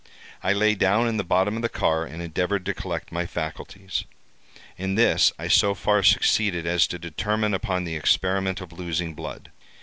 [0.41, 4.03] I lay down in the bottom of the car, and endeavored to collect my faculties.
[4.75, 9.51] In this I so far succeeded as to determine upon the experiment of losing blood.